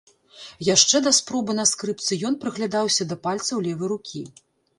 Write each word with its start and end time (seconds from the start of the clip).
Яшчэ 0.75 1.01
да 1.07 1.11
спробы 1.17 1.55
на 1.59 1.65
скрыпцы 1.73 2.17
ён 2.31 2.39
прыглядаўся 2.45 3.09
да 3.11 3.19
пальцаў 3.27 3.57
левай 3.69 3.87
рукі. 3.95 4.25